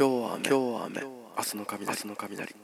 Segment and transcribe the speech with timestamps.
[0.00, 1.08] 今日は雨今日は雨明
[1.44, 2.54] 日の雷明日の雷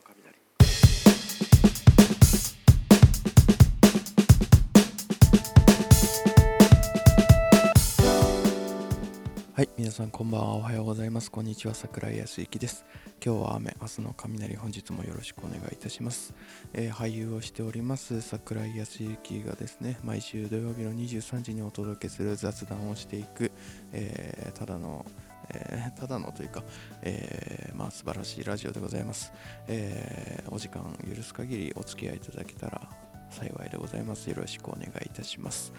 [9.52, 10.54] はい、皆さんこんばんは。
[10.56, 11.30] おはようございます。
[11.30, 11.74] こんにちは。
[11.74, 12.84] 桜井康之です。
[13.24, 16.34] 今日は雨、明日の雷、本日もよろしくお願いいたします。
[16.72, 23.50] えー俳優をしております桜井康之がですね、毎週土曜日の23時にお届けする雑談をしていく、
[23.92, 25.04] えーただの、
[25.50, 26.62] えーただのというか、
[27.02, 29.32] えーまあ素晴らしいラジオでございます。
[29.68, 30.82] えーお時間
[31.14, 32.88] 許す限りお付き合いいただけたら
[33.30, 34.28] 幸いでございます。
[34.30, 35.72] よろしくお願いいたします。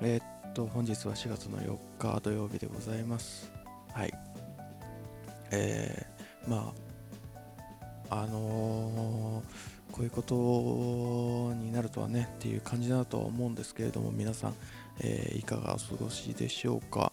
[0.00, 3.50] えーっと、本日は4月の4日土曜日でございます。
[3.92, 4.12] はい。
[5.50, 6.72] えー、ま
[8.10, 9.42] あ、あの
[9.92, 14.54] こういうことになるとはねっていう感じだとは思うんですけれども、皆さん、
[15.00, 17.12] えーいかがお過ごしでしょうか？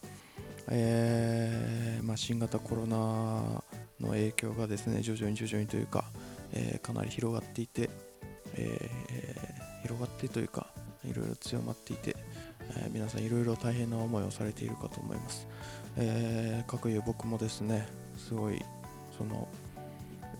[0.69, 3.63] えーまあ、新型コロナ
[3.99, 6.05] の影響がですね、徐々に徐々にというか、
[6.53, 7.89] えーかなり広がっていて、
[8.55, 10.67] えー広がってというか、
[11.03, 12.15] いろいろ強まっていて、
[12.77, 15.45] え皆さんいろいろ大変な思いをされているかと思います。
[15.97, 17.85] えー、かくいう僕もですね、
[18.17, 18.63] すごい
[19.17, 19.47] その、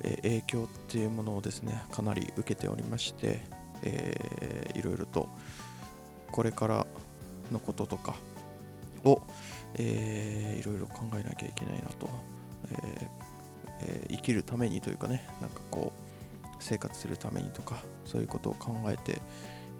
[0.03, 3.41] え影響っていうものをですね、かなり受けておりまして、
[3.83, 5.29] えーいろいろと
[6.31, 6.87] これから
[7.51, 8.15] のこととか
[9.03, 9.21] を、
[9.75, 12.09] えーいろいろ考えなきゃいけないなと、
[12.71, 13.09] え
[13.81, 15.91] えー生きるためにというかね、なんかこ
[16.45, 19.21] う、生活するためにとか、そういうことを考えて、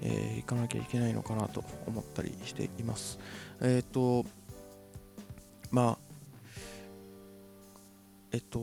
[0.02, 3.20] えー行かなきゃいけないのかなと思ったりしています。
[3.62, 4.26] えっ、と、
[5.72, 6.14] まあ、
[8.34, 8.60] えっと、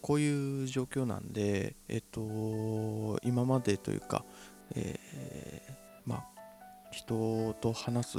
[0.00, 4.24] こういう状況なんで、えっと、今までというか、
[4.74, 5.72] えー
[6.06, 6.24] まあ、
[6.90, 8.18] 人と話す、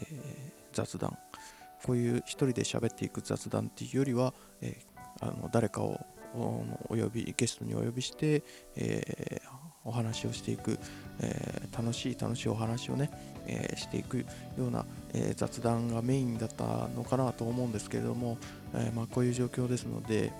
[0.00, 0.47] えー
[0.78, 1.18] 雑談、
[1.84, 5.98] こういう一人で喋っていく雑談っていうよりは、えーあの誰かを
[6.88, 8.44] お呼び、ゲストにお呼びして、
[8.76, 10.78] えーお話をしていく、
[11.20, 13.10] えー楽しい楽しいお話をね、
[13.46, 14.26] えーしていくよ
[14.68, 14.84] うな、
[15.14, 18.38] えー雑談がメインだったのかなと思うんですけれども、
[18.74, 20.32] えーまあ、こういう状況ですので、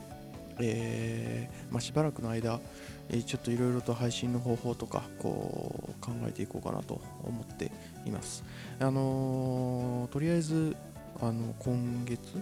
[0.61, 2.61] えーまあ、しばらくの間、
[3.09, 7.73] えーちょっといろいろと配信の方法とかこう考えていこうかなと思って
[8.09, 8.45] います。
[8.81, 10.77] あのとりあえず
[11.21, 12.41] あの今月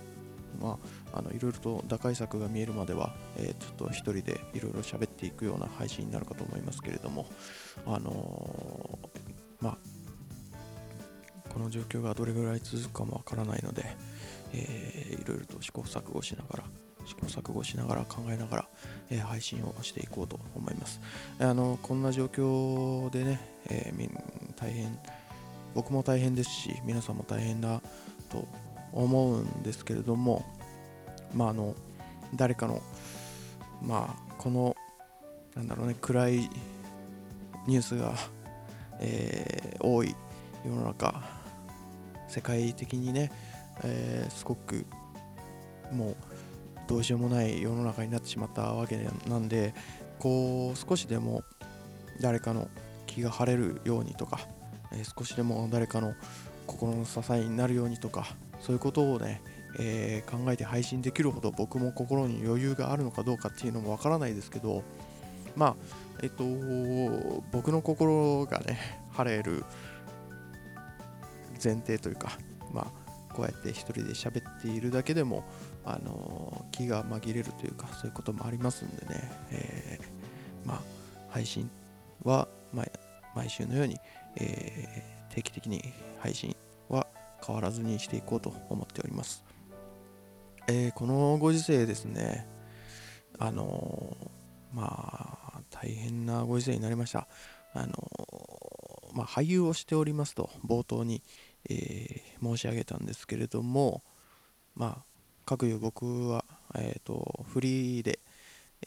[0.60, 0.78] ま
[1.12, 7.26] あ、あのいろいろと打開策が見えるまでは、えーちょっと一人でいろいろ喋っていくような配信になるかと思いますけれども、
[7.84, 9.78] あのーまあ、
[11.52, 13.84] この状況がどれぐらい続くかもわからないので、
[14.52, 16.64] えーいろいろと試行錯誤しながら、
[17.04, 18.68] 試行錯誤しながら考えながら、
[19.10, 21.00] えー配信をしていこうと思います。
[21.38, 23.92] あのこんな状況でね、え
[24.56, 24.98] 大変、
[25.76, 27.82] 僕も大変ですし、皆さんも大変だ
[28.30, 28.48] と
[28.94, 30.42] 思うんですけれども、
[31.34, 31.74] まあ、あの
[32.34, 32.80] 誰かの、
[33.82, 34.74] まあ、この
[35.54, 36.50] なんだろうね暗い
[37.66, 38.14] ニュースが、
[39.00, 40.16] えー多い
[40.64, 41.22] 世の中
[42.26, 43.30] 世界的にね、
[43.84, 44.86] えーすごく
[45.92, 46.16] もう
[46.88, 48.96] どうしようもない世の中になってしまったわけ
[49.28, 49.74] なんで
[50.18, 51.42] こう少しでも
[52.18, 52.70] 誰かの
[53.06, 54.55] 気が晴れるようにとか、
[54.92, 56.14] えー少しでも誰かの
[56.66, 58.26] 心の支えになるようにとか
[58.60, 59.40] そういうことをね、
[59.78, 64.82] えー考えて配信できるほど僕も心に余裕があるのかどうかっていうのもわからないですけど
[65.54, 65.76] まあ
[66.22, 66.44] えっと
[67.52, 69.64] 僕の心がね晴れる
[71.62, 72.38] 前提というか
[72.72, 75.44] まあこうやって一人で喋っているだけでも
[75.84, 80.80] あの気が紛れるというかそういうこともありますんでね、えーまあ
[81.28, 81.70] 配信
[82.24, 82.86] は、まあ、
[83.36, 83.98] 毎週のように、
[84.36, 86.56] えー定期的に配信
[86.88, 87.06] は
[87.46, 89.44] 変わらずにしていこうと思っております。
[90.66, 92.48] えーこのご時世ですね、
[93.38, 97.28] あのーまあ、大変なご時世になりました。
[97.74, 101.22] あのーまあ、俳優をしておりますと、冒頭に、
[101.68, 104.02] えー申し上げたんですけれども、
[104.74, 105.04] まあ、
[105.44, 108.20] 各いう僕は、えーと、フリーで、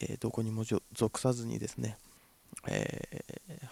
[0.00, 1.96] えーどこにも属さずにですね、
[2.68, 3.19] えー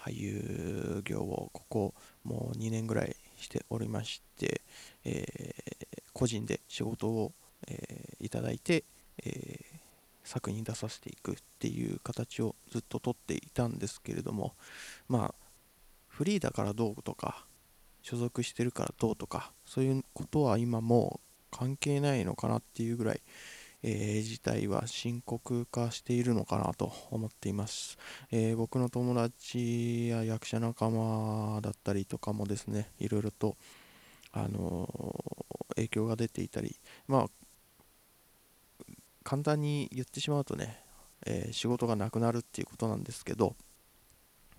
[0.08, 1.94] 俳優業をここ
[2.24, 4.62] もう2年ぐらいしておりまして、
[5.04, 5.78] えー
[6.14, 7.32] 個人で仕事を、
[7.68, 8.84] えーいただいて、
[9.24, 9.78] えー
[10.24, 14.52] 作品出させていくっていう形をずっと取っていたんですけれども
[15.08, 15.34] まあ
[16.06, 17.46] フリーだからどうとか
[18.02, 23.22] 所属してるからどうとかそういうことは今もう関係ないのかなっていうぐらい、
[23.82, 27.98] えー事態は深刻化しているのかなと思っています。
[28.30, 33.56] えー僕の友達や役者仲間だったりとかもですねいろいろと、
[34.32, 36.74] あのー影響が出ていたり
[37.06, 37.26] まあ
[39.22, 40.82] 簡単に言ってしまうとね、
[41.26, 43.54] え仕事がなくなるっていうことなんですけど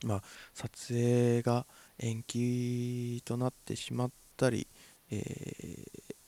[0.06, 0.24] まあ
[0.54, 1.65] 撮影が
[1.98, 4.68] 延期となってしまったり、
[5.12, 6.19] えー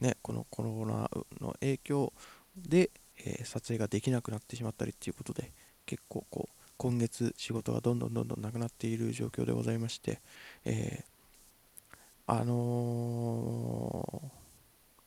[0.00, 1.10] ね、このコロナ
[1.40, 2.12] の影響
[2.56, 5.52] で、えー撮影ができなくなってしまったりっていうことで
[5.86, 10.20] 結構こう今月仕事がどんどんどんどんなくなっている状況でございまして、
[10.64, 11.16] えー
[12.28, 14.46] あのー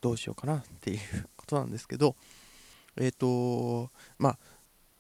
[0.02, 1.00] どうしようかなっていう
[1.36, 2.16] ことなんですけど
[2.98, 4.38] えっ、とまあ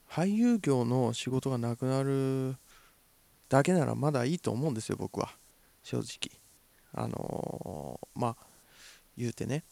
[0.09, 2.57] 俳優業の仕事がなくなる
[3.47, 5.29] だけならまだいいと思うんですよ僕は。
[5.83, 6.37] 正直。
[6.93, 8.35] あのーまあ
[9.17, 9.63] 言うてね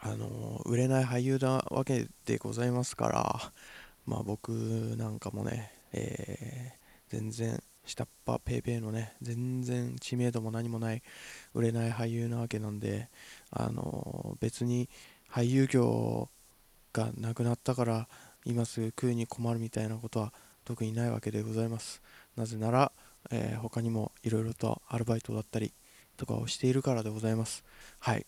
[0.00, 3.52] あの売れない俳優なわけでございますから
[4.06, 4.50] まあ僕
[4.98, 6.80] なんかもね、えー
[7.10, 11.02] 全然下っ端ペーペーのね全然知名度も何もない
[11.54, 13.08] 売れない俳優なわけなんで
[13.50, 14.88] あの別に
[15.28, 16.28] 俳優業
[16.92, 18.08] がなくなったから
[18.44, 20.32] 今すぐ食うに困るみたいなことは
[20.64, 22.00] 特にないわけでございます。
[22.36, 22.92] なぜなら、
[23.30, 25.72] えー他にもいろいろとアルバイトだったり
[26.16, 27.64] とかをしているからでございます。
[27.98, 28.26] はい、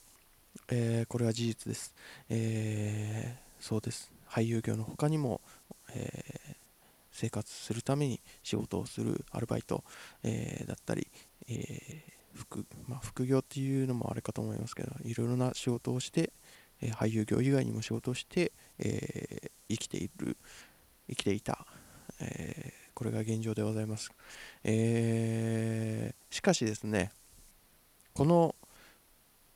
[0.70, 1.94] えーこれは事実です、
[2.28, 4.10] えーそうです。
[4.28, 5.40] 俳優業の他にも、
[5.94, 6.56] えー
[7.14, 9.84] 生活するために仕事をするアルバイト、
[10.22, 11.08] えーだったり、
[11.48, 16.32] えー副まあ、副業っていうのもあれかと思いますけどいろいろな仕事をして、
[16.80, 20.36] えー俳優業以外にも仕事をして、えー生きている
[21.08, 21.66] 生きていた、
[22.20, 24.10] えーこれが現状でございます、
[24.64, 27.10] えーしかしですね
[28.14, 28.54] この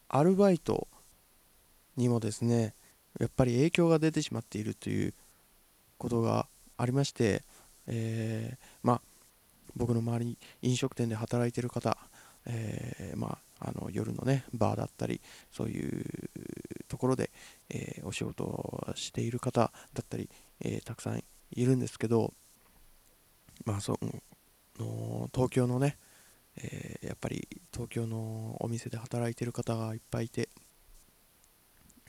[0.08, 0.88] アルバイト
[1.96, 2.74] にもですね
[3.18, 5.14] やっぱり影響が出てしまっているという
[5.98, 7.42] ことがありまして、
[7.86, 9.00] えーまあ
[9.74, 11.98] 僕の周りに飲食店で働いてる方、
[12.46, 15.20] えーまあ、あの夜のねバーだったり
[15.52, 16.30] そういう
[16.88, 17.30] ところで、
[17.68, 19.60] えーお仕事をしている方
[19.92, 20.30] だったり、
[20.60, 22.32] えたくさんいるんですけど、
[23.64, 23.98] まあ、そ
[24.78, 25.98] の東京のね、
[26.58, 30.48] えーやっぱり東京のお店で働いてる方がいっぱいいて、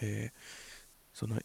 [0.01, 0.37] えー
[1.13, 1.39] その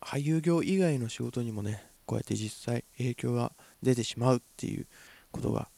[0.00, 4.86] 俳優業以外の仕事にもねこうやって実際影響が出てしまうっていう
[5.30, 5.68] ことが、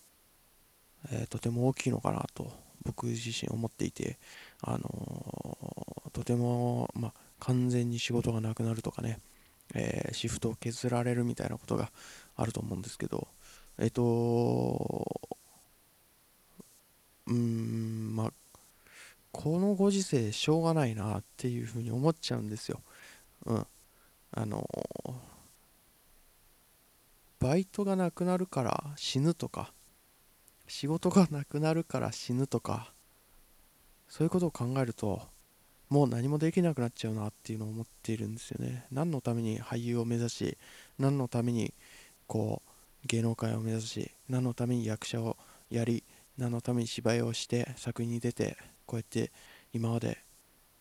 [1.11, 2.51] えーとても大きいのかなと
[2.85, 4.19] 僕自身思っていて、
[4.63, 9.19] あのーとても、まあ、完全に仕事がなくなるとかね、
[9.75, 11.91] えーシフトを削られるみたいなことが
[12.37, 13.29] あると思うんですけど
[13.79, 15.07] えっ、と
[17.33, 18.33] うんまあ
[19.33, 22.83] このご時世しょうがないなっていうふうに思っちゃうんですよ。
[23.47, 23.67] うん。
[24.35, 24.67] あの
[27.39, 29.73] バイトがなくなるから死ぬとか
[30.67, 32.93] 仕事がなくなるから死ぬとか
[34.09, 35.21] そういうことを考えると
[35.91, 40.59] もう何もできなくなっちゃうなっていうのを思っているんですよね何のために俳優を目指し
[40.99, 41.75] 何のために
[42.27, 42.63] こ
[43.05, 45.37] う芸能界を目指し何のために役者を
[45.69, 46.05] やり
[46.39, 48.57] 何のために芝居をして作品に出て
[48.87, 49.33] こうやって
[49.73, 50.19] 今まで、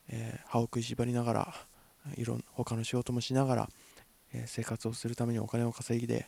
[0.08, 1.54] えー歯を食いしばりながら
[2.16, 3.68] いろん他の仕事もしながら、
[4.32, 6.26] えー生活をするためにお金を稼いで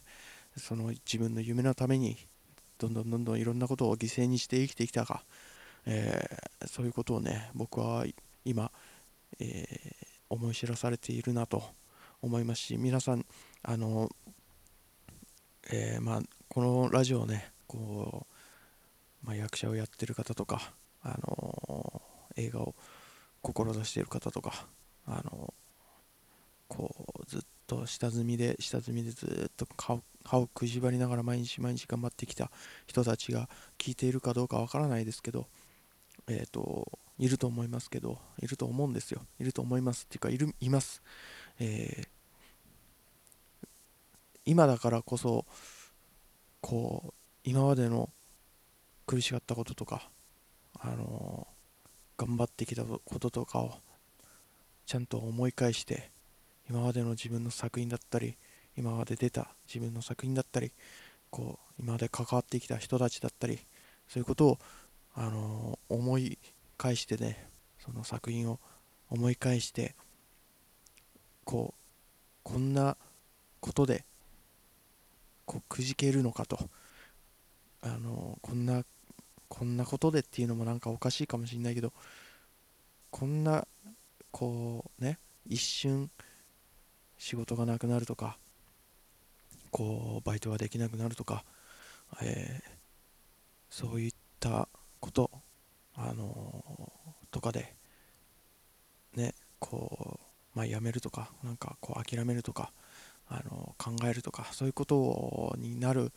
[0.57, 2.17] その自分の夢のために
[2.79, 5.25] どんどんどんどんいろんなことを犠牲にして生きてきたか、
[5.87, 8.07] えーそういうことをね僕は
[8.45, 8.71] 今、
[9.39, 9.67] え
[10.31, 11.63] 思い知らされているなと
[12.23, 13.25] 思いますし皆さん
[13.63, 14.09] あの、
[15.71, 18.34] えまあ、このラジオをねこう、
[19.25, 22.03] まあ、役者をやってる方とか、あの
[22.37, 22.75] 映画を
[23.43, 24.67] 志している方とか、
[25.07, 25.53] あの
[26.69, 32.51] こうずっと下積みで下積みでずっと歯を歯を食いしばりながら毎日毎日頑張ってきた
[32.87, 35.47] 人たちが聞いているかどうかわからないですけど
[36.29, 39.21] えっ、といると思いますけどいると思うんですよ。
[39.39, 41.03] いると思いますっていうかいるいます、
[41.59, 42.09] えー
[44.47, 45.47] 今だからこそ
[46.61, 47.13] こう
[47.45, 48.11] 今までの
[49.07, 50.09] 苦しかったこととか
[50.81, 51.47] あの
[52.17, 53.75] 頑張ってきたこととかを
[54.87, 56.11] ちゃんと思い返して
[56.69, 58.37] 今までの自分の作品だったり
[58.77, 60.73] 今まで出た自分の作品だったり
[61.31, 63.59] こう今まで関わってきた人たちだったり
[64.09, 64.59] そういうことを、
[65.15, 66.39] あの思い
[66.77, 68.59] 返してねその作品を
[69.11, 69.95] 思い返して
[71.45, 71.81] こう
[72.43, 72.97] こんな
[73.61, 74.05] ことで
[75.47, 76.59] こうくじけるのかと
[77.83, 78.85] あのこんな
[79.49, 81.93] こんなことでっていうのもなんかおかしいかもしれないけど
[83.11, 83.67] こんな
[84.31, 86.11] こうね一瞬
[87.19, 88.37] 仕事がなくなるとか
[89.71, 91.45] こうバイトができなくなるとか、
[92.23, 92.75] えー
[93.75, 94.69] そういった
[95.01, 95.29] こと
[95.97, 96.63] あの
[97.33, 97.75] とかで
[99.17, 102.71] ねこうまあ、やめるとかなんかこう諦めるとか
[103.27, 106.13] あの考えるとかそういうことになる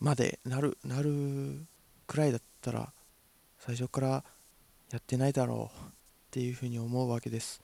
[0.00, 1.66] までなるなる
[2.06, 2.92] くらいだったら
[3.58, 4.08] 最初から
[4.90, 5.90] やってないだろうっ
[6.30, 7.60] ていうふうに思うわけです。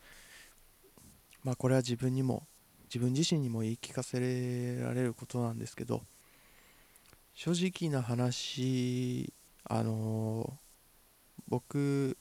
[1.43, 2.47] まあこれは自分にも
[2.85, 4.19] 自分自身にも言い聞かせ
[4.81, 6.03] られることなんですけど
[7.33, 9.33] 正直な話
[9.65, 10.57] あの
[11.47, 12.17] 僕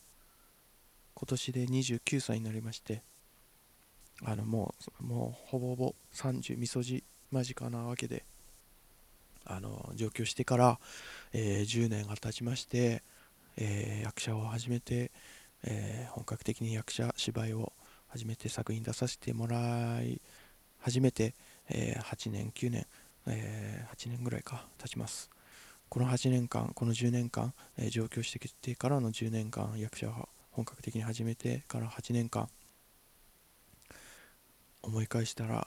[1.14, 3.02] 今年で29歳になりまして
[4.25, 8.25] あのもうもうほぼほぼ30みそじ間近なわけで
[9.46, 10.78] あの上京してから、
[11.32, 13.02] えー、10年が経ちまして、
[13.56, 15.10] えー、役者を始めて、
[15.64, 17.72] えー、本格的に役者芝居を
[18.08, 20.20] 始めて作品出させてもらい
[20.78, 21.34] 始めて、
[21.68, 22.86] え8年9年、
[23.26, 25.30] え8年ぐらいか経ちます。
[25.88, 32.48] この8年間この10年間、え上京してきてからの10年間役者を本格的に始めてから8年間
[34.82, 35.66] 思い返したら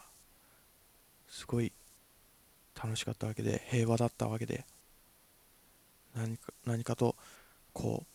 [1.27, 1.71] すごい
[2.75, 4.65] 楽しかったわけで平和だったわけで
[6.15, 7.15] 何か何かと
[7.73, 8.05] こ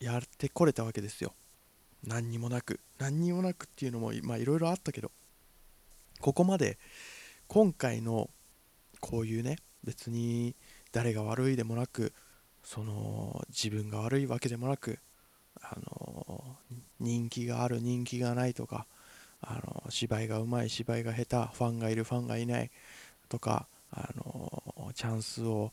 [0.00, 1.32] うやってこれたわけですよ。
[2.04, 2.80] 何にもなく。
[2.98, 5.10] 何にもなくっていうのもまあいろいろあったけど
[6.20, 6.78] ここまで
[7.46, 8.30] 今回の
[9.00, 10.54] こういうね別に
[10.92, 12.12] 誰が悪いでもなく
[12.64, 14.98] その自分が悪いわけでもなく
[15.60, 16.44] あの
[17.00, 18.86] 人気がある人気がないとか
[19.40, 22.70] あの芝居がうまい芝居が下手ファンがいるファンがいない
[23.32, 25.72] とかあのチャンスを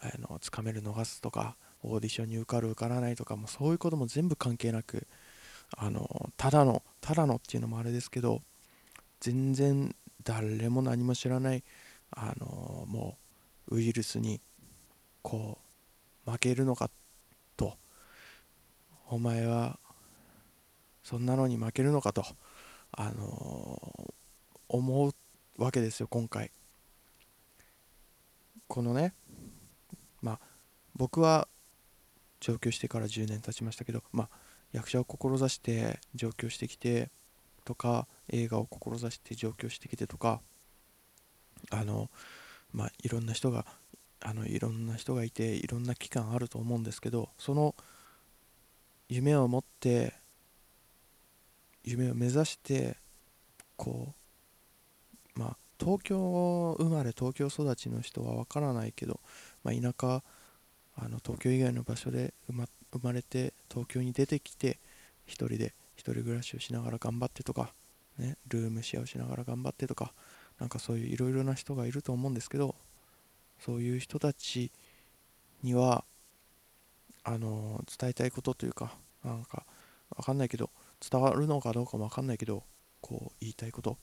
[0.00, 5.08] あのつかめる逃すとかオーディションに受かる受からないとかもそういうことも全部関係なく
[5.76, 8.40] あのただのただのっていうのもあれですけど
[9.18, 11.64] 全然誰も何も知らない
[12.12, 13.18] あのも
[13.66, 14.40] うウイルスに
[15.22, 15.58] こ
[16.24, 16.88] う負けるのか
[17.56, 17.76] と。
[19.08, 19.78] お前は
[21.02, 22.24] そんなのに負けるのかと
[22.92, 24.14] あの
[24.68, 25.12] 思う
[25.58, 26.50] わけですよ今回。
[28.72, 29.12] このね
[30.22, 30.38] まあ
[30.96, 31.46] 僕は
[32.40, 34.28] 上京してから10年経ちましたけどまあ
[34.72, 37.10] 役者を志して上京してきて
[37.66, 40.40] とか映画を志して上京してきてとか
[41.70, 42.08] あの
[42.72, 43.66] まあいろんな人が
[44.22, 47.74] あのいろんな人がいていろんな期間あると思うんですけどその
[49.10, 50.14] 夢を持って
[51.84, 52.96] 夢を目指して
[53.76, 54.21] こう
[55.82, 59.18] 東京生まれ東京育ちの人はわからないけど、
[59.64, 60.22] まあ、田舎
[60.96, 64.78] あの東京以外の場所で生ま生まれて東京に出てきて
[65.26, 67.72] 一人で一人暮らしをしながら頑張ってとか、
[68.18, 70.12] ね、ルームシェアをしながら頑張ってとか
[70.60, 72.76] なんかそういういろいろな人がいると思うんですけど
[73.58, 74.70] そういう人たち
[75.62, 76.04] には
[77.24, 78.92] あの伝えたいことというか
[79.24, 79.64] なんか
[80.16, 80.70] わかんないけど
[81.10, 82.62] 伝わるのかどうかもわかんないけど
[83.00, 83.96] こう言いたいこと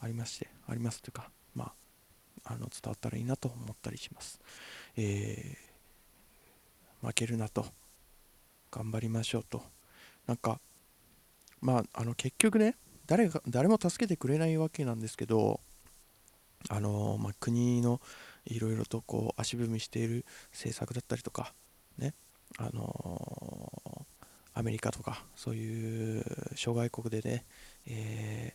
[0.00, 1.72] ありましてありますというかま
[2.44, 4.40] ああの伝わったらいいなと思ったりします、
[4.96, 7.66] えー、負けるなと
[8.70, 9.62] 頑張りましょうと。
[10.26, 10.60] なんか
[11.60, 12.76] まああの結局ね
[13.06, 15.60] 誰が誰も助けてくれないわけなんですけど
[16.68, 18.00] あのまあ、国の
[18.44, 21.52] いろいろとこう足踏みしている政策だったりとか
[21.98, 22.14] ね
[22.58, 24.06] あの
[24.54, 26.24] アメリカとかそういう
[26.56, 27.44] 諸外国でね、
[27.86, 28.54] え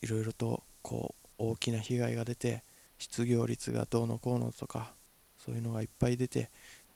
[0.00, 2.62] ー、いろいろとこう大きな被害が出て
[2.98, 4.92] 失業率がどうのこうのとか
[5.38, 6.50] そういうのがいっぱい出て、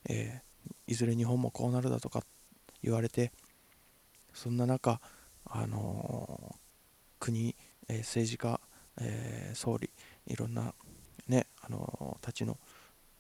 [0.09, 2.23] えー、いずれ日本もこうなるだとか
[2.83, 3.33] 言われて
[4.33, 5.01] そんな中、
[5.47, 6.57] あのー、
[7.21, 7.55] 国、
[7.89, 8.61] えー、政治家、
[9.01, 9.91] え総理
[10.27, 10.75] いろんな
[11.29, 12.59] ね、あのたちの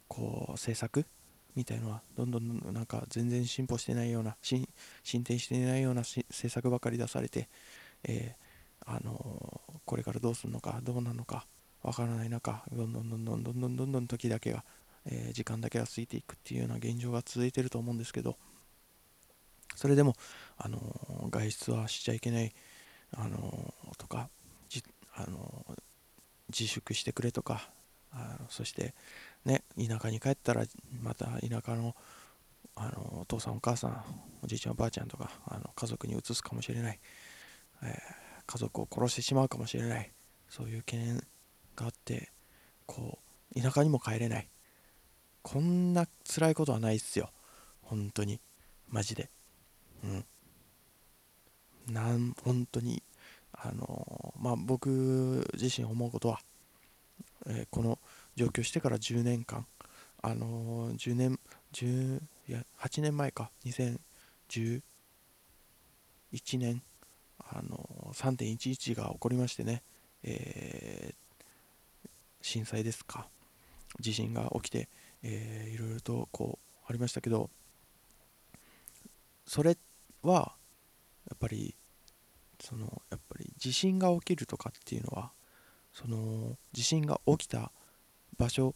[0.08, 1.06] こう政策
[1.54, 4.66] みたいのはどんどんなんか全然進歩してないような進
[5.24, 7.48] 展していないような政策ばかり出されて、
[8.02, 8.36] え、
[8.86, 11.46] あのこれからどうするのかどうなのか
[11.82, 14.64] わからない中どんどんどんどんどんどんどんどん時だけが、
[15.06, 18.36] えー、時間だけが過ぎていくっていうような現状が続いてると思うんですけど
[19.76, 20.14] それでも、
[20.56, 20.78] あの
[21.30, 22.52] 外出はしちゃいけない、
[23.16, 24.28] あのとか
[25.16, 25.64] あの
[26.48, 27.68] 自粛してくれとか
[28.12, 28.94] あのそして
[29.44, 30.64] ね田舎に帰ったら
[31.02, 31.94] また田舎の
[32.76, 34.04] あのお父さんお母さん
[34.42, 36.98] おじいちゃんおばあちゃんとかあの家族に移すかもしれない、
[37.84, 37.90] えー、
[38.46, 40.10] 家族を殺してしまうかもしれない。
[40.48, 41.16] そういう懸念
[41.76, 42.30] があって
[42.86, 43.18] こ
[43.56, 44.48] う田舎にも帰れない。
[45.42, 47.30] こんな辛いことはないっすよ。
[47.82, 48.40] 本当に。
[48.88, 49.30] マジで。
[50.02, 50.24] うん。
[51.92, 53.02] なん本当に
[53.52, 56.40] あのまあ僕自身思うことは、
[57.46, 57.98] えー、この
[58.36, 59.66] 上京してから10年間
[60.22, 61.38] あの10年
[61.72, 63.50] 10いや8年前か。
[63.66, 64.80] 2011
[66.58, 66.82] 年
[67.38, 67.83] あの
[68.14, 69.82] 3.11が起こりましてね、
[70.22, 72.08] えー、
[72.40, 73.26] 震災ですか
[74.00, 74.88] 地震が起きて、
[75.22, 77.50] えー、いろいろとこうありましたけど
[79.46, 79.76] それ
[80.22, 80.54] は
[81.28, 81.74] やっぱり
[82.60, 85.32] そのやっぱり地震が起きるとかっていうのは
[85.92, 87.70] その地震が起きた
[88.38, 88.74] 場所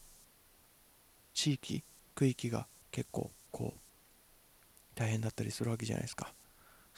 [1.35, 1.83] 地域
[2.15, 3.81] 区域が結構こう
[4.95, 6.33] 大変だったりするわけじゃないですか。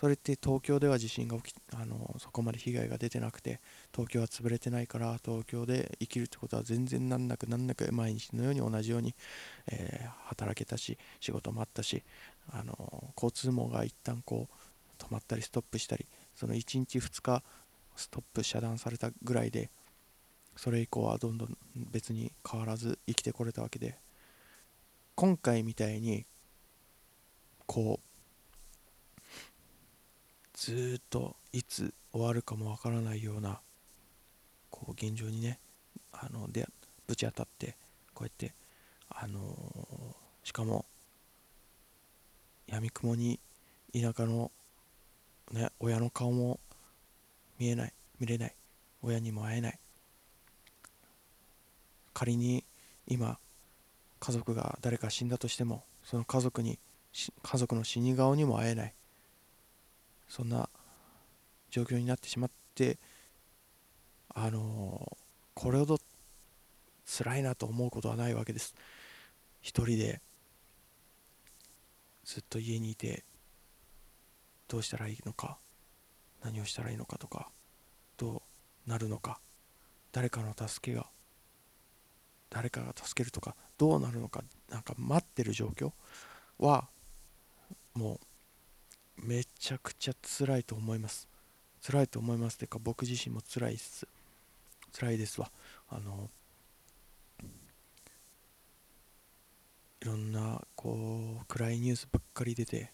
[0.01, 3.61] それって東京では地震が起きあのそこまで被害が出てなくて
[3.93, 9.15] 東京は潰れてないから東京で生きるってことは全然なんなくなんなく毎日のように同じように、
[9.71, 12.03] えー、働けたし仕事もあったし
[12.51, 17.43] あの交通網が一旦こう止まったりストップしたりその1日2日
[17.95, 19.69] ストップ遮断されたぐらいで
[20.57, 23.99] それ以降はどんどん別に変わらず生きてこれたわけで
[25.15, 26.25] 今回みたいに
[27.67, 28.10] こう
[30.61, 33.61] ずっといつ終わるかもわからないような
[34.69, 35.59] こう現状にね
[36.13, 36.69] あので
[37.07, 37.79] ぶち当たって
[38.13, 38.53] こうやって
[39.09, 40.85] あのー、しかも
[42.67, 43.41] やみくもに
[43.95, 44.51] 田舎の
[45.51, 46.61] ね親の顔も
[47.59, 48.55] 見えない見れない
[49.03, 49.79] 親にも会えない。
[52.13, 52.65] 仮に
[53.07, 53.39] 今
[54.19, 56.79] 家族が誰か死んだとしてもその家族に
[57.43, 58.95] 家族の死に顔にも会えない。
[60.31, 60.69] そんな
[61.71, 62.99] 状況になってしまって
[64.33, 65.17] あの
[65.55, 65.99] これほど
[67.05, 68.75] 辛いなと思うことはないわけです。
[69.61, 70.21] 一人で
[72.25, 73.25] ずっと家にいて
[74.69, 75.59] どうしたらいいのか
[76.45, 77.49] 何をしたらいいのかとか
[78.17, 78.43] ど
[78.87, 79.41] うなるのか
[80.13, 81.07] 誰かの助けが
[82.51, 85.93] 誰かが助けるとかどうなるのかなんか待ってる状況
[86.59, 86.87] は
[87.95, 88.30] もう
[89.23, 91.29] めちゃくちゃ辛いと思います。
[91.85, 94.07] 辛いと思いますてか僕自身も辛いっす。
[94.93, 95.51] 辛いですわ。
[95.89, 96.31] あの
[100.03, 102.91] いろんなこう暗いニュースばっかり出て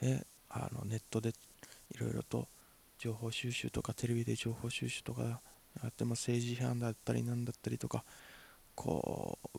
[0.00, 1.30] であのネットで
[1.90, 2.46] いろいろと
[2.98, 5.40] 情報収集とかテレビで情報収集とかや
[5.88, 8.04] っても政治批判だったりなんだったりとか
[8.76, 9.58] こう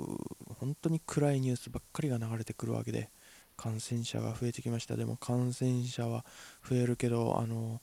[0.59, 3.09] 本当に暗いニュースばっかりが流れてくるわけで
[3.57, 4.95] 感染者が増えてきました。
[4.95, 6.25] でも感染者は
[6.67, 7.81] 増えるけどあの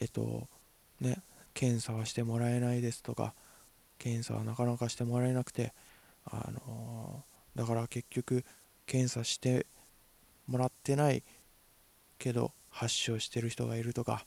[0.00, 0.48] えっと
[1.00, 1.22] ね
[1.54, 3.34] 検査はしてもらえないですとか
[3.98, 5.72] 検査はなかなかしてもらえなくて
[6.26, 7.22] あの
[7.54, 8.44] だから結局
[8.86, 9.66] 検査して
[10.46, 11.22] もらってない
[12.18, 14.24] けど発症してる人がいるとか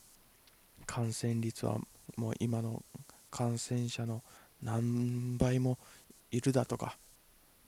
[0.86, 1.78] 感染率は
[2.16, 2.82] もう今の
[3.30, 4.22] 感染者の
[4.62, 5.78] 何倍も
[6.30, 6.96] いるだとか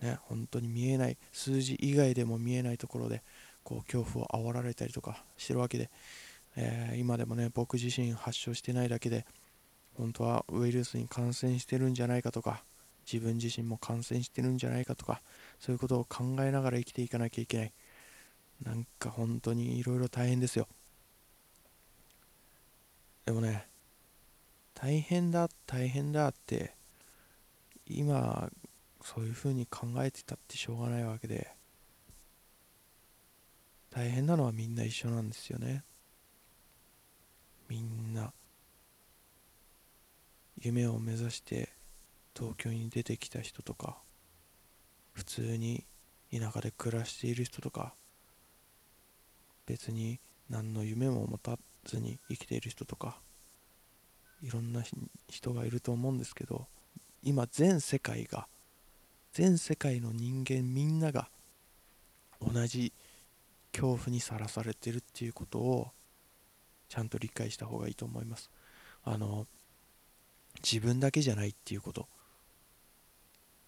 [0.03, 3.23] ね、本当に見えない数字以外でも見えないところで
[3.63, 5.91] こう恐怖を煽られたりとかしてるわけで、
[6.57, 9.25] えー、今でもね僕自身発症してないだけで
[9.97, 12.65] 本当はウイルスに感染してるんじゃないかとか
[13.11, 15.23] 自分自身も感染してるんじゃないかとか
[15.61, 17.73] そういうことを考えながら生きていかなきゃいけない。
[18.65, 20.69] なんか本当にいろいろ大変ですよ。
[23.27, 23.67] でもね
[24.75, 26.75] 大変だ大変だって
[27.87, 28.51] 今
[29.03, 31.51] そういうふうに考えてたってしょうがないわけで
[33.91, 35.85] 大変なのはみんな一緒なんですよね。
[37.69, 38.33] みんな
[40.59, 41.71] 夢を目指して
[42.35, 43.99] 東京に出てきた人とか
[45.13, 45.85] 普通に
[46.33, 47.95] 田舎で暮らしている人とか
[49.67, 53.19] 別に何の夢も持たずに生きている人とか
[54.43, 54.83] いろんな
[55.29, 56.67] 人がいると思うんですけど
[57.23, 58.47] 今全世界が
[59.33, 61.29] 全世界の人間みんなが
[62.41, 62.93] 同じ
[63.73, 65.89] 恐怖にさらされてるっていうことを
[66.91, 68.51] ちゃんと理解した方がいいと思います。
[69.05, 69.47] あの
[70.63, 72.07] 自分だけじゃないっていうこと。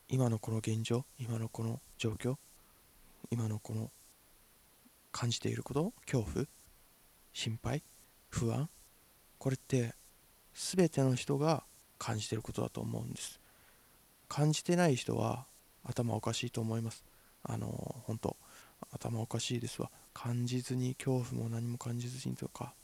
[0.08, 2.36] 今のこの現状今のこの状況
[3.30, 3.90] 今のこの
[5.12, 6.44] 感じていること恐怖
[7.32, 7.82] 心配
[8.28, 8.68] 不安
[9.38, 9.94] これって
[10.52, 11.64] 全ての人が
[11.98, 13.40] 感じてることだと思うんです。
[14.28, 15.46] 感じてない人は
[15.84, 17.04] 頭おかしいと思います。
[17.42, 18.36] あの本当
[18.92, 19.90] 頭おかしいですわ。
[20.12, 22.74] 感じずに恐怖も何も感じずにとか、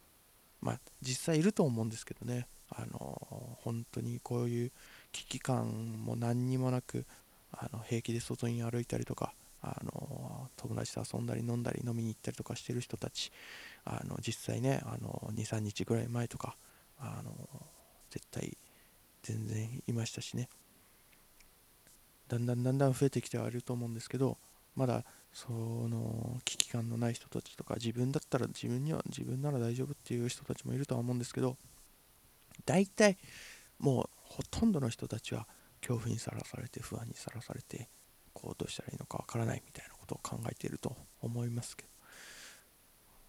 [0.60, 4.72] まあ実際いると思うんですけどね、あの本当にこういう
[5.12, 7.06] 危機感も何にもなく、
[7.52, 9.32] あの平気で外に歩いたりとか、
[9.62, 13.32] あの友達と遊んだり飲んだり飲みに行ったりとかしてる人たち、
[13.84, 16.56] あの実際ね、あの2、3日ぐらい前とか、
[16.98, 17.32] あの
[18.10, 18.56] 絶対
[19.22, 20.48] 全然いましたしね。
[22.30, 24.38] だんだんだんだん増えてきてはいると思うんですけど
[24.76, 31.56] まだその危機感のない人たちとか自分だったら自分には自分なら大丈夫っていう人たちもいるとは思うんですけど
[32.64, 33.18] 大体
[33.80, 35.46] もうほとんどの人たちは
[35.80, 37.88] 恐怖にさらされて不安にさらされて
[38.32, 41.88] こうどうしたらいいのかわからないみたいなことを考えていると思いますけど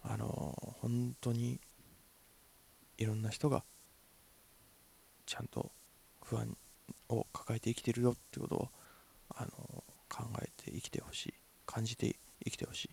[0.04, 1.58] あの本当に
[2.98, 3.64] いろんな人が
[5.26, 5.72] ちゃんと
[6.24, 6.56] 不安
[7.08, 8.68] を抱えて生きてるよってことを
[9.36, 11.34] あの考えて生きてほしい
[11.66, 12.90] 感じて生きてほしい。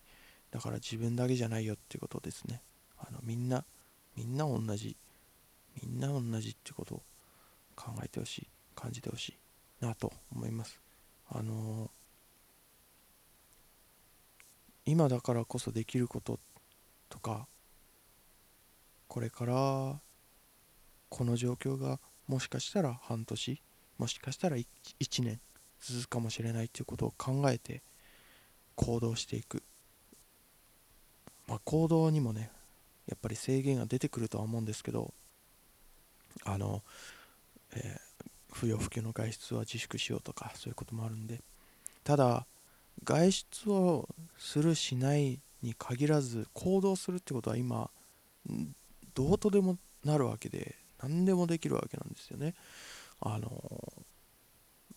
[0.52, 2.62] だから自分だけじゃないよっていうことですね。
[2.98, 3.66] あのみんな
[4.16, 4.98] みんな同じ
[5.82, 7.02] みんな同じってことを
[7.76, 10.80] 考えてほしい感じてほしいなと思います。
[11.30, 11.92] あの
[14.86, 16.40] 今だからこそできること
[17.10, 17.48] とか
[19.08, 20.00] これから
[21.10, 23.62] この状況がもしかしたら半年
[23.98, 24.66] もしかしたら1
[25.24, 25.40] 年
[25.82, 27.82] 続くかもしれないっていうことを考えて
[28.76, 29.64] 行動していく、
[31.48, 32.52] まあ、行動にもね
[33.08, 35.14] やっぱり制限が出てくるとは思うんですけど
[36.46, 36.84] あの、
[37.76, 41.42] えー、不要不急の外出は自粛しようとかそういうこともあるんで。
[42.04, 42.48] ただ
[43.04, 47.90] 外出をするしないに限らず行動するってことは今
[49.14, 52.56] どうとでもなるわけで何でもできるわけなんですよね。
[53.22, 53.52] あの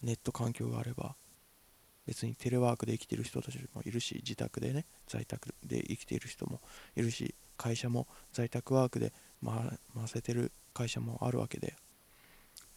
[0.02, 1.16] ネット環境があれば
[2.06, 6.60] 別にテレワークで生きてる人たちもいるし自宅でね在宅で生きている人も
[6.96, 9.12] いるし会社も在宅ワークで
[9.44, 11.76] 回せてる会社もあるわけで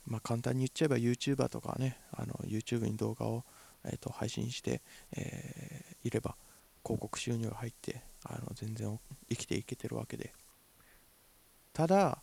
[0.05, 3.43] まあ簡単に言っちゃえば YouTuber とかねあの YouTube に動画を、
[3.83, 4.81] えー、と配信して、
[5.15, 6.35] えー、いれば
[6.83, 10.33] 広告収入が入ってあの全然生きていけてるわけで。
[11.73, 12.19] ただ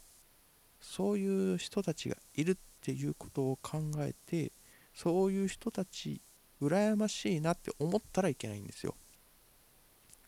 [0.81, 4.51] そういう人たちがいるっていうことを考えて
[4.95, 6.21] そういう人たち
[6.61, 8.95] 羨ましいなって思ったらいけないんですよ。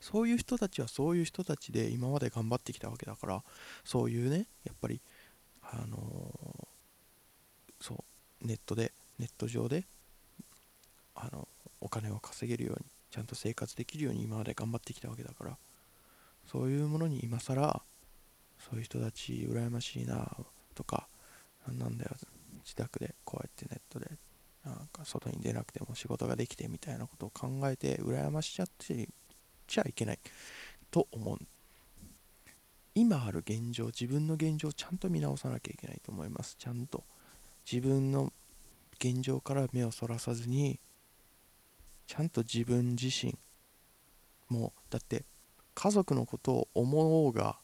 [0.00, 3.42] そういう人たちはそういう人たちで今まで頑張ってきたわけだから
[3.84, 5.00] そういうねやっぱり
[5.62, 8.04] あのー、そ
[8.42, 9.86] うネットでネット上で
[11.14, 11.48] あの
[11.80, 15.56] お金を稼げるようにちゃんと生活できるように今まで頑張ってきたわけだから
[16.50, 17.82] そういうものに今更
[18.58, 20.36] そういう人たち羨ましいな
[20.74, 21.08] とか
[21.66, 22.10] なんだよ
[22.62, 24.10] 自宅でこうやってネットで
[24.64, 29.08] なんか外に出なくても仕事ができてみたいなことを考えて羨ましちゃって
[29.66, 30.18] ちゃいけない
[30.90, 31.38] と思う
[32.94, 36.54] 今ある現状自分の現状をちゃんと見直さなきゃいけないと思います。
[36.56, 37.02] ちゃんと
[37.70, 38.32] 自分の
[39.00, 40.78] 現状から目をそらさずに
[42.06, 43.36] ちゃんと自分自身
[44.48, 45.24] もうだって
[45.74, 47.58] 家族のことを思おうが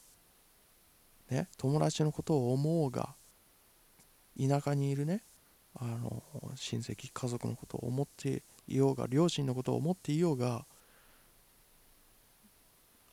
[1.29, 3.15] ね友達のことを思おうが
[4.37, 5.23] 田舎にいるね。
[5.75, 6.23] あの
[6.55, 10.65] 親戚家族のことを思っていようが両親のことを思っていようが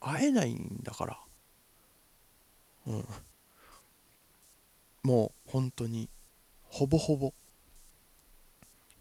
[0.01, 1.19] 会えないんだから。
[2.87, 3.05] うん。
[5.03, 6.09] もう本当に
[6.65, 7.33] ほぼほぼ。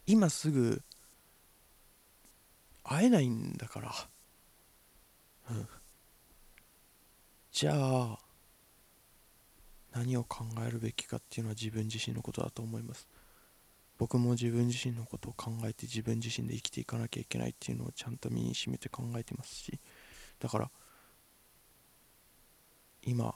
[0.06, 0.82] 今すぐ
[2.82, 3.92] 会えないんだから。
[5.50, 5.68] うん。
[7.52, 8.18] じゃあ
[9.92, 13.06] 何を考えるべきかっていうのは自分自身のことだと思います。
[13.98, 19.78] 僕も自分自身のことを考えて自分自身で生きていかなきゃいけないっていうのをちゃんと身にしめて考えてますし
[20.38, 20.70] だから
[23.02, 23.34] 今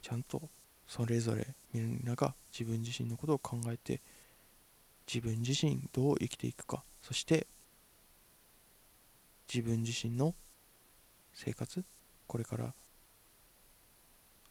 [0.00, 0.48] ちゃんと
[0.86, 4.00] それぞれみんなが自分自身のことを考えて
[5.12, 7.48] 自分自身どう生きていくかそして
[9.52, 10.34] 自分自身の
[11.34, 11.84] 生活
[12.26, 12.74] これから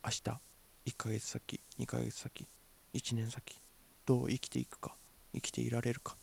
[0.03, 0.39] 明日1
[0.97, 2.47] ヶ月先2ヶ月先
[2.93, 3.61] 1年先
[4.05, 4.95] どう生きていくか。
[5.37, 6.15] 生きていられるか。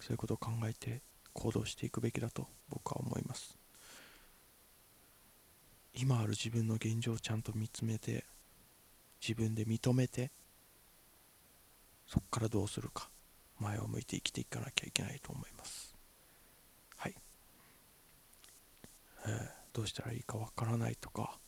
[0.00, 1.00] そういうことを考えて
[1.32, 3.56] 行動していくべきだと僕は思います。
[5.94, 8.24] 今ある自分の現状をちゃんと見つめて
[9.20, 10.30] 自分で認めて
[12.06, 13.08] そこからどうするか
[13.58, 15.94] 前を向いて生きていかなきゃいけないと思います。
[16.98, 17.14] はい、
[19.26, 21.38] えー、どうしたらいいかわからないとか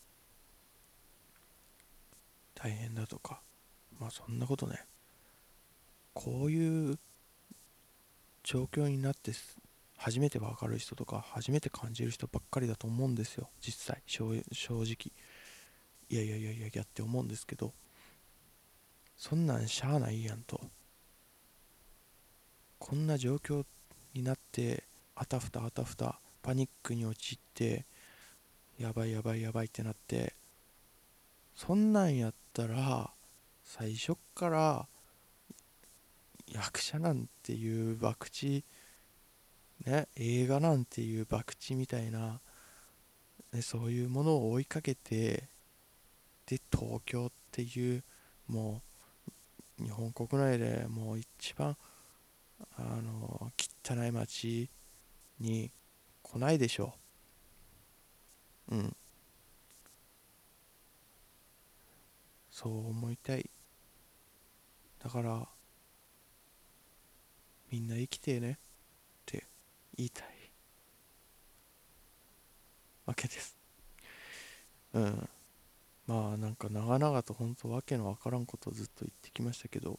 [2.54, 3.42] 大変だとか
[4.00, 4.84] まあそんなことね。
[6.14, 6.98] こういう
[8.42, 9.32] 状況になって
[9.96, 13.48] 初めて分かる人とか初めて感じる人ばっかりだと思うんですよ。
[13.60, 14.02] 実際。
[14.06, 14.82] 正直。
[16.10, 17.72] いやいやいやいやいやって思うんですけど。
[19.16, 20.60] そんなんしゃあないやんと。
[22.78, 23.66] こんな状況
[24.14, 24.84] になって
[25.16, 27.84] あたふたあたふたパニックに陥って
[28.78, 30.34] やばいやばいやばいってなって
[31.56, 33.10] そんなんやったら
[33.64, 34.86] 最初っから
[36.52, 38.64] 役者なんていう博打
[39.90, 42.40] ね映画なんていう博打みたいな、
[43.52, 45.48] ね、そういうものを追いかけて
[46.46, 48.02] で東京っていう
[48.46, 48.82] も
[49.78, 51.76] う日本国内でもう一番
[52.76, 53.52] あの
[53.84, 54.70] 汚い街
[55.38, 55.70] に
[56.22, 56.94] 来ないでしょ
[58.70, 58.74] う。
[58.74, 58.96] うん。
[62.50, 63.48] そう思いたい。
[65.02, 65.48] だから
[67.70, 68.52] みんな生きてね。
[68.52, 68.56] っ
[69.26, 69.46] て
[69.96, 70.26] 言いたい。
[73.06, 73.56] わけです。
[74.94, 75.28] うん。
[76.06, 79.98] まあなんか長々と本当わけのわからんことをずっと言ってきましたけど。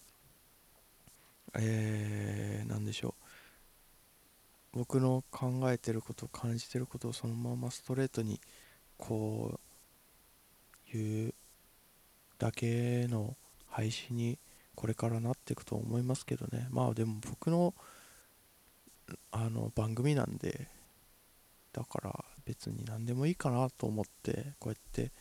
[1.55, 3.29] えー、なんでしょう。
[4.71, 8.39] 僕の考えてること感じてることをそのままストレートに
[8.97, 9.59] こ
[10.91, 11.33] う言う
[12.37, 13.35] だけの
[13.67, 14.37] 配信に
[14.79, 16.69] これからなっていくと思いますけどね。
[16.69, 17.75] まあでも僕の
[19.29, 20.69] あの番組なんで
[21.73, 25.11] だから別に何でもいいかなと思ってこうやって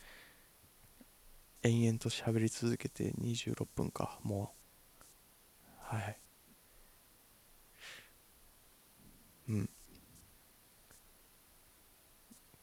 [1.64, 4.55] 延々と喋り続けて26分かも
[5.90, 5.97] う。
[5.97, 6.18] はい
[9.49, 9.71] うん。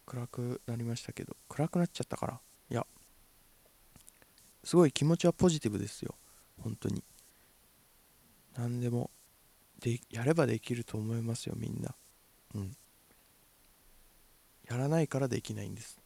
[0.06, 2.40] 暗くなりましたけど暗くなっちゃったから
[2.72, 2.88] いや。
[4.64, 6.16] すごい気持ちはポジティブですよ。
[6.66, 7.04] 本当に。
[8.58, 9.12] 何でも
[9.80, 11.94] でやればできると思いますよみんな。
[12.56, 12.76] うん。
[14.68, 16.00] やらないからできないんです。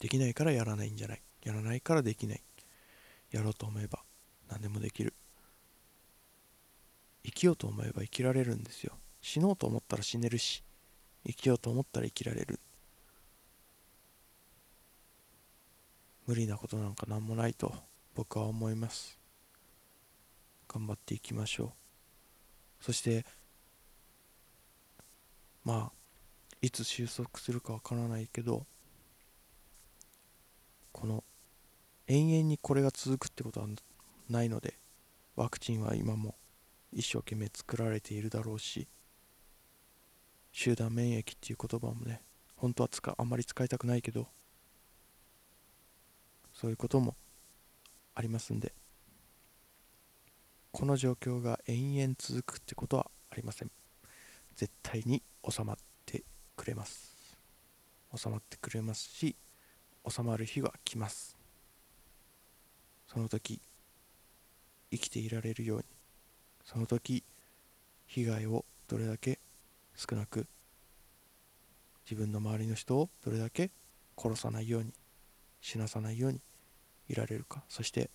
[0.00, 1.22] できないからやらないんじゃない。
[1.44, 2.42] やらないからできない。
[3.30, 4.00] やろうと思えば
[4.50, 5.14] 何でもできる。
[7.24, 8.92] 生きようと思えば生きられるんですよ。
[9.22, 10.62] 死のうと思ったら死ねるし
[11.26, 12.60] 生きようと思ったら生きられる。
[16.26, 17.93] 無理なことなんか何もないと。
[18.14, 19.18] 僕は思います。
[20.68, 21.64] 頑張っていきましょ
[22.80, 22.84] う。
[22.84, 23.24] そして
[25.64, 25.92] まあ
[26.60, 28.66] いつ収束するかわからないけど
[30.92, 31.24] この
[32.06, 33.66] 永遠にこれが続くってことは
[34.28, 34.74] ないので
[35.36, 36.34] ワクチンは今も
[36.92, 38.86] 一生懸命作られているだろうし
[40.52, 42.20] 集団免疫っていう言葉もね
[42.56, 44.28] 本当は使あんまり使いたくないけど
[46.52, 47.16] そういうことも
[48.14, 48.72] ありますんで
[50.74, 53.70] この状況が延々続くってことはありません。
[54.56, 56.24] 絶対に収まって
[56.56, 57.36] くれます。
[58.16, 59.36] 収まってくれますし
[60.08, 61.36] 収まる日は来ます。
[63.06, 63.60] その時
[64.90, 65.84] 生きていられるように。
[66.64, 67.22] その時
[68.06, 69.38] 被害をどれだけ
[69.94, 70.48] 少なく
[72.04, 73.70] 自分の周りの人をどれだけ
[74.16, 74.92] 殺さないように
[75.60, 76.40] 死なさないように
[77.08, 77.62] いられるか？
[77.68, 78.10] そして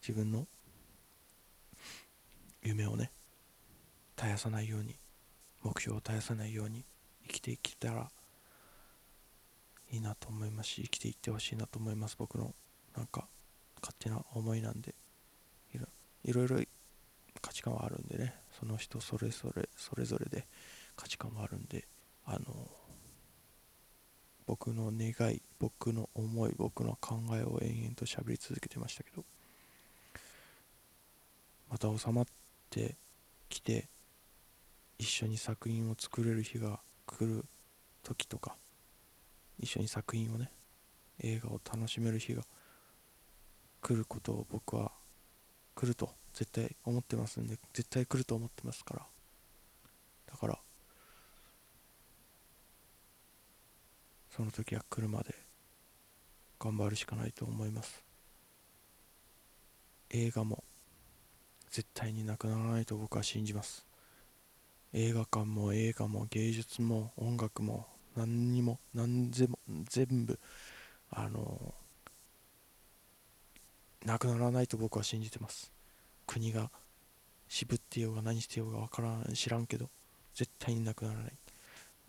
[0.00, 0.46] 自分の
[2.62, 3.10] 夢をね
[4.16, 4.96] 絶やさないように
[5.62, 6.84] 目標を絶やさないように
[7.26, 8.08] 生きていけたら
[9.92, 12.16] いいなと思いますし生きていってほしいなと思います。
[12.18, 12.54] 僕の
[12.96, 13.26] なんか
[13.80, 14.94] 勝手な思いなんで
[16.24, 16.56] いろいろ
[17.40, 18.34] 価値観はあるんでね。
[18.58, 20.46] その人それぞれそれぞれで
[20.96, 21.86] 価値観はあるんで
[22.24, 22.38] あの
[24.46, 29.24] 僕の願い僕の思い僕の考えを延々と喋り続けてましたけど
[31.70, 32.26] また収まっ
[32.70, 32.94] て
[33.48, 33.88] きて
[34.98, 37.44] 一緒に作品を作れる日が来る
[38.02, 38.56] 時とか
[39.58, 40.50] 一緒に作品をね
[41.20, 42.42] 映画を楽しめる日が
[43.82, 44.92] 来ることを僕は
[45.74, 49.02] 来ると絶対思ってますんで絶対来ると思ってますから。
[50.30, 50.58] だから
[54.36, 55.34] その時は来るまで
[56.60, 58.04] 頑張るしかないと思います。
[60.10, 60.62] 映画も
[61.70, 63.86] 絶対になくならないと僕は信じます。
[64.92, 70.38] 映画館も映画も芸術も音楽も何にも何でも全部
[71.10, 71.74] あの
[74.04, 75.72] なくならないと僕は信じてます。
[76.26, 76.70] 国が
[77.48, 79.88] 渋ってようが何してようが分からん知らんけど
[80.34, 81.32] 絶対になくならない。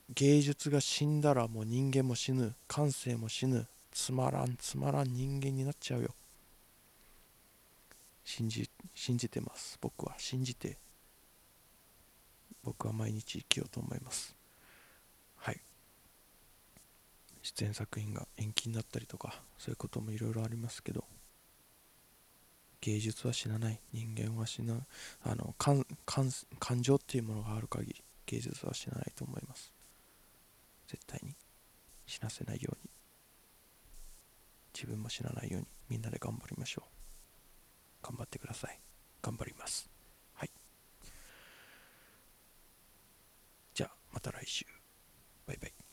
[0.09, 2.55] 芸術が死んだらもう人間も死ぬ。
[2.67, 3.67] 感性も死ぬ。
[3.91, 6.15] つまらんつまらん人間になっちゃうよ。
[8.23, 9.77] 信じ信じてます。
[9.81, 10.15] 僕は。
[10.17, 10.77] 信じて。
[12.63, 14.35] 僕は毎日生きようと思います。
[15.35, 15.59] はい。
[17.41, 21.03] 出演作品が延期になったりとかそういうこともいろいろありますけど。
[22.79, 23.79] 芸術は死なない。
[23.91, 24.85] 人間は死な
[25.23, 29.76] あの感感感情っていうものがある限り芸術は死なないと思います。
[30.87, 31.35] 絶対に
[32.05, 32.89] 死なせないように。
[34.73, 35.67] 自分も死なないように。
[35.89, 38.05] みんなで頑張りましょう。
[38.05, 38.79] 頑張ってください。
[39.21, 39.89] 頑張ります。
[40.33, 40.51] はい。
[43.73, 44.65] じゃあまた来週。
[45.45, 45.86] バイバイ。